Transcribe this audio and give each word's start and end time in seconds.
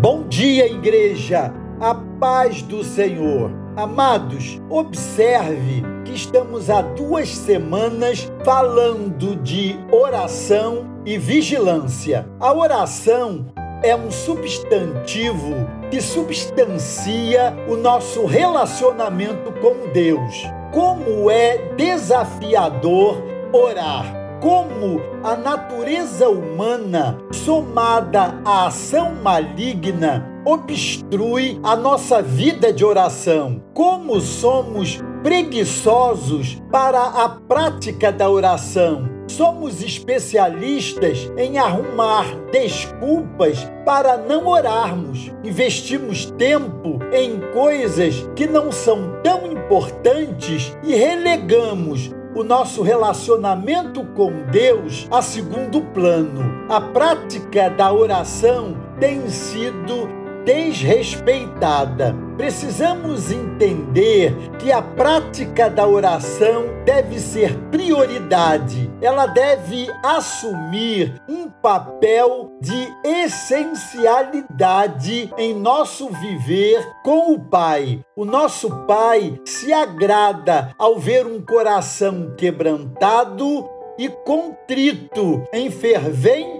Bom 0.00 0.26
dia, 0.26 0.66
igreja. 0.66 1.52
A 1.78 1.94
paz 1.94 2.62
do 2.62 2.82
Senhor. 2.82 3.50
Amados, 3.76 4.58
observe 4.70 5.82
que 6.06 6.14
estamos 6.14 6.70
há 6.70 6.80
duas 6.80 7.28
semanas 7.28 8.32
falando 8.42 9.36
de 9.36 9.78
oração 9.92 10.86
e 11.04 11.18
vigilância. 11.18 12.26
A 12.40 12.50
oração 12.50 13.52
é 13.82 13.94
um 13.94 14.10
substantivo 14.10 15.68
que 15.90 16.00
substancia 16.00 17.54
o 17.68 17.76
nosso 17.76 18.24
relacionamento 18.24 19.52
com 19.60 19.92
Deus. 19.92 20.46
Como 20.72 21.30
é 21.30 21.74
desafiador 21.76 23.22
orar 23.52 24.19
como 24.40 25.00
a 25.22 25.36
natureza 25.36 26.28
humana, 26.28 27.18
somada 27.30 28.40
à 28.44 28.66
ação 28.66 29.14
maligna, 29.22 30.26
obstrui 30.44 31.60
a 31.62 31.76
nossa 31.76 32.22
vida 32.22 32.72
de 32.72 32.84
oração. 32.84 33.62
Como 33.74 34.20
somos 34.20 34.98
preguiçosos 35.22 36.60
para 36.72 37.02
a 37.02 37.28
prática 37.28 38.10
da 38.10 38.28
oração. 38.28 39.08
Somos 39.28 39.80
especialistas 39.82 41.30
em 41.36 41.56
arrumar 41.56 42.24
desculpas 42.50 43.70
para 43.84 44.16
não 44.16 44.46
orarmos. 44.46 45.30
Investimos 45.44 46.26
tempo 46.32 46.98
em 47.12 47.40
coisas 47.52 48.28
que 48.34 48.46
não 48.46 48.72
são 48.72 49.20
tão 49.22 49.46
importantes 49.46 50.76
e 50.82 50.94
relegamos 50.94 52.10
o 52.40 52.44
nosso 52.44 52.82
relacionamento 52.82 54.02
com 54.14 54.44
Deus 54.50 55.06
a 55.10 55.20
segundo 55.20 55.82
plano. 55.92 56.64
A 56.70 56.80
prática 56.80 57.68
da 57.68 57.92
oração 57.92 58.74
tem 58.98 59.28
sido 59.28 60.08
desrespeitada. 60.44 62.14
Precisamos 62.36 63.30
entender 63.30 64.34
que 64.58 64.72
a 64.72 64.80
prática 64.80 65.68
da 65.68 65.86
oração 65.86 66.64
deve 66.84 67.20
ser 67.20 67.54
prioridade. 67.70 68.90
Ela 69.02 69.26
deve 69.26 69.86
assumir 70.02 71.20
um 71.28 71.50
papel 71.50 72.50
de 72.60 72.88
essencialidade 73.04 75.30
em 75.36 75.52
nosso 75.54 76.08
viver 76.08 76.82
com 77.04 77.34
o 77.34 77.38
Pai. 77.38 78.00
O 78.16 78.24
nosso 78.24 78.70
Pai 78.86 79.38
se 79.44 79.70
agrada 79.72 80.74
ao 80.78 80.98
ver 80.98 81.26
um 81.26 81.42
coração 81.42 82.34
quebrantado 82.36 83.68
e 83.98 84.08
contrito 84.08 85.42
em 85.52 85.70
fervente 85.70 86.59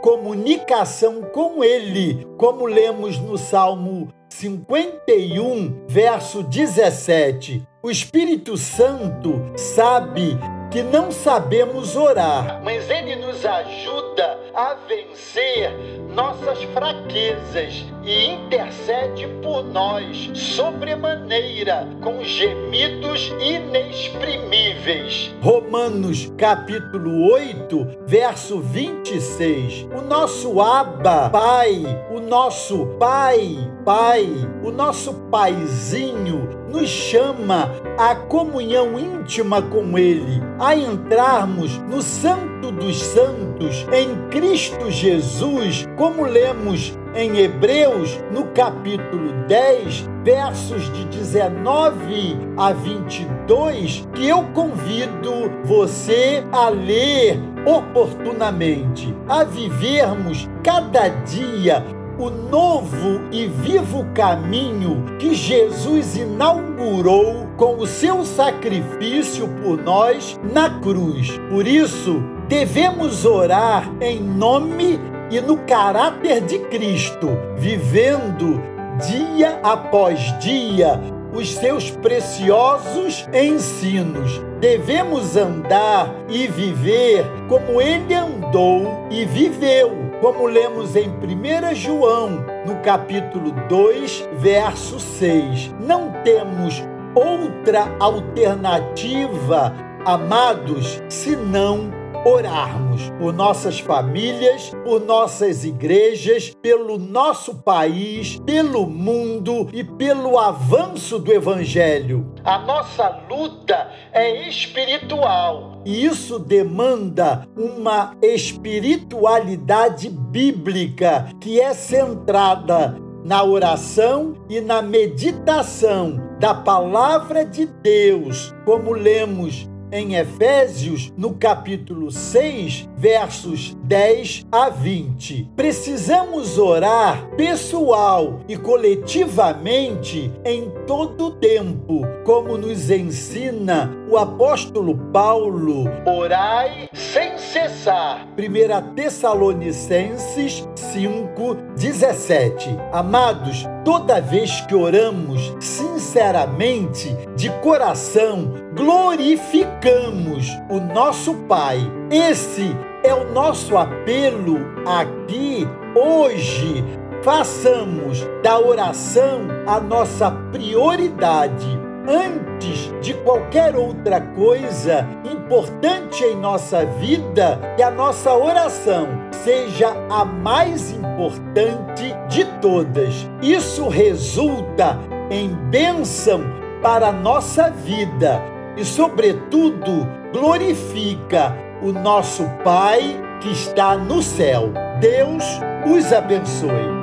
comunicação 0.00 1.22
com 1.32 1.64
Ele, 1.64 2.26
como 2.36 2.64
lemos 2.64 3.18
no 3.18 3.36
Salmo 3.36 4.12
51, 4.28 5.86
verso 5.88 6.42
17. 6.44 7.66
O 7.82 7.90
Espírito 7.90 8.56
Santo 8.56 9.52
sabe 9.56 10.38
que 10.78 10.82
não 10.84 11.10
sabemos 11.10 11.96
orar, 11.96 12.60
mas 12.62 12.88
Ele 12.88 13.16
nos 13.16 13.44
ajuda 13.44 14.38
a 14.54 14.74
vencer 14.86 15.72
nossas 16.14 16.62
fraquezas 16.72 17.84
e 18.04 18.26
intercede 18.26 19.26
por 19.42 19.64
nós 19.64 20.30
sobremaneira 20.34 21.88
com 22.00 22.22
gemidos 22.22 23.32
inexprimíveis. 23.40 25.34
Romanos 25.42 26.32
capítulo 26.38 27.32
8, 27.32 28.04
verso 28.06 28.60
26. 28.60 29.88
O 29.92 30.00
nosso 30.02 30.60
Abba, 30.60 31.28
Pai, 31.28 31.82
o 32.08 32.20
nosso 32.20 32.86
Pai, 33.00 33.56
Pai, 33.84 34.28
o 34.62 34.70
nosso 34.70 35.12
Paizinho 35.28 36.57
nos 36.70 36.88
chama 36.88 37.70
à 37.96 38.14
comunhão 38.14 38.98
íntima 38.98 39.62
com 39.62 39.98
Ele, 39.98 40.42
a 40.58 40.74
entrarmos 40.74 41.78
no 41.78 42.02
Santo 42.02 42.70
dos 42.70 43.02
Santos 43.02 43.86
em 43.92 44.28
Cristo 44.28 44.90
Jesus, 44.90 45.86
como 45.96 46.24
lemos 46.24 46.96
em 47.14 47.38
Hebreus, 47.38 48.18
no 48.32 48.44
capítulo 48.48 49.32
10, 49.46 50.08
versos 50.22 50.92
de 50.92 51.04
19 51.06 52.36
a 52.56 52.72
22, 52.72 54.06
que 54.14 54.28
eu 54.28 54.44
convido 54.52 55.50
você 55.64 56.44
a 56.52 56.68
ler 56.68 57.40
oportunamente, 57.66 59.14
a 59.28 59.42
vivermos 59.42 60.48
cada 60.62 61.08
dia 61.08 61.84
o 62.18 62.30
novo 62.30 63.20
e 63.30 63.46
vivo 63.46 64.04
caminho 64.12 65.04
que 65.18 65.34
Jesus 65.34 66.16
inaugurou 66.16 67.46
com 67.56 67.76
o 67.76 67.86
seu 67.86 68.24
sacrifício 68.24 69.48
por 69.62 69.80
nós 69.80 70.38
na 70.52 70.80
cruz. 70.80 71.38
Por 71.48 71.66
isso, 71.66 72.20
devemos 72.48 73.24
orar 73.24 73.88
em 74.00 74.20
nome 74.20 74.98
e 75.30 75.40
no 75.40 75.58
caráter 75.58 76.40
de 76.40 76.58
Cristo, 76.58 77.28
vivendo 77.56 78.60
dia 79.06 79.60
após 79.62 80.36
dia 80.40 81.00
os 81.32 81.54
seus 81.54 81.90
preciosos 81.90 83.28
ensinos. 83.32 84.42
Devemos 84.58 85.36
andar 85.36 86.12
e 86.28 86.48
viver 86.48 87.24
como 87.48 87.80
ele 87.80 88.12
andou 88.12 89.06
e 89.10 89.24
viveu 89.24 90.07
como 90.20 90.46
lemos 90.46 90.96
em 90.96 91.08
1 91.08 91.74
João, 91.74 92.44
no 92.66 92.76
capítulo 92.82 93.52
2, 93.68 94.28
verso 94.38 94.98
6. 94.98 95.74
Não 95.80 96.12
temos 96.24 96.84
outra 97.14 97.94
alternativa, 98.00 99.74
amados, 100.04 101.02
senão 101.08 101.90
orarmos 102.24 103.10
por 103.18 103.32
nossas 103.32 103.78
famílias, 103.80 104.72
por 104.84 105.00
nossas 105.00 105.64
igrejas, 105.64 106.52
pelo 106.62 106.98
nosso 106.98 107.62
país, 107.62 108.40
pelo 108.44 108.86
mundo 108.86 109.68
e 109.72 109.82
pelo 109.84 110.38
avanço 110.38 111.18
do 111.18 111.32
Evangelho. 111.32 112.32
A 112.44 112.58
nossa 112.58 113.20
luta 113.28 113.90
é 114.12 114.48
espiritual 114.48 115.82
e 115.84 116.04
isso 116.04 116.38
demanda 116.38 117.48
uma 117.56 118.16
espiritualidade 118.22 120.10
bíblica 120.10 121.28
que 121.40 121.60
é 121.60 121.72
centrada 121.72 122.96
na 123.24 123.42
oração 123.44 124.34
e 124.48 124.60
na 124.60 124.80
meditação 124.80 126.18
da 126.38 126.54
palavra 126.54 127.44
de 127.44 127.66
Deus, 127.66 128.54
como 128.64 128.92
lemos 128.92 129.68
em 129.90 130.14
Efésios, 130.16 131.12
no 131.16 131.34
capítulo 131.34 132.10
6, 132.10 132.88
versos 132.96 133.76
10 133.84 134.46
a 134.50 134.68
20. 134.68 135.50
Precisamos 135.56 136.58
orar 136.58 137.28
pessoal 137.36 138.40
e 138.48 138.56
coletivamente 138.56 140.30
em 140.44 140.70
todo 140.86 141.30
tempo, 141.32 142.02
como 142.24 142.58
nos 142.58 142.90
ensina 142.90 143.90
o 144.10 144.16
apóstolo 144.16 144.96
Paulo. 145.12 145.84
Orai 146.06 146.88
sem 146.92 147.37
cessar. 147.58 148.28
1 148.38 148.94
Tessalonicenses 148.94 150.68
5, 150.76 151.54
17. 151.76 152.68
Amados, 152.92 153.66
toda 153.84 154.20
vez 154.20 154.60
que 154.62 154.74
oramos 154.74 155.54
sinceramente, 155.58 157.16
de 157.34 157.50
coração, 157.60 158.52
glorificamos 158.76 160.48
o 160.70 160.78
nosso 160.78 161.34
Pai. 161.48 161.78
Esse 162.10 162.74
é 163.02 163.12
o 163.12 163.32
nosso 163.32 163.76
apelo 163.76 164.58
aqui 164.86 165.66
hoje. 165.96 166.84
Façamos 167.22 168.24
da 168.42 168.60
oração 168.60 169.40
a 169.66 169.80
nossa 169.80 170.30
prioridade 170.52 171.77
antes 172.08 172.90
de 173.02 173.12
qualquer 173.12 173.76
outra 173.76 174.20
coisa 174.20 175.06
importante 175.30 176.24
em 176.24 176.34
nossa 176.36 176.86
vida, 176.86 177.60
que 177.76 177.82
a 177.82 177.90
nossa 177.90 178.34
oração 178.34 179.06
seja 179.30 179.94
a 180.08 180.24
mais 180.24 180.90
importante 180.90 182.16
de 182.28 182.44
todas. 182.60 183.28
Isso 183.42 183.88
resulta 183.88 184.98
em 185.30 185.50
bênção 185.70 186.40
para 186.82 187.08
a 187.08 187.12
nossa 187.12 187.70
vida 187.70 188.42
e, 188.76 188.84
sobretudo, 188.84 190.08
glorifica 190.32 191.54
o 191.82 191.92
nosso 191.92 192.44
Pai 192.64 193.20
que 193.40 193.52
está 193.52 193.96
no 193.96 194.22
céu. 194.22 194.72
Deus 195.00 195.44
os 195.86 196.12
abençoe. 196.12 196.97